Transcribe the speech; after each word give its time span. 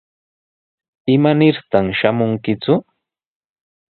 ¿Imanirtaq 1.15 1.85
shamunkiku? 1.99 2.73